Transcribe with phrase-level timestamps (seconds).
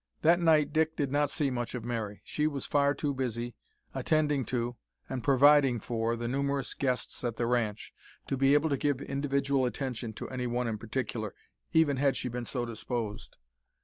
[0.23, 2.21] That night Dick did not see much of Mary.
[2.23, 3.53] She was far too busy
[3.93, 4.75] attending to,
[5.07, 7.93] and providing for, the numerous guests at the ranch
[8.25, 11.35] to be able to give individual attention to any one in particular
[11.71, 13.37] even had she been so disposed.